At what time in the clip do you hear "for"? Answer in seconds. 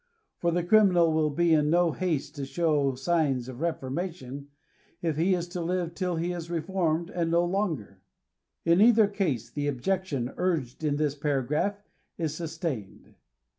0.39-0.51